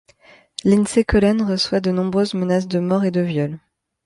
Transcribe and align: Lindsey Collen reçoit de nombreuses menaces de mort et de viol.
Lindsey 0.63 1.05
Collen 1.05 1.45
reçoit 1.45 1.79
de 1.79 1.91
nombreuses 1.91 2.33
menaces 2.33 2.67
de 2.67 2.79
mort 2.79 3.03
et 3.03 3.11
de 3.11 3.21
viol. 3.21 3.59